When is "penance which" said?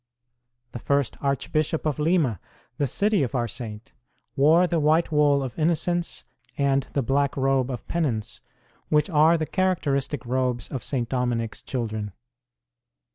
7.87-9.11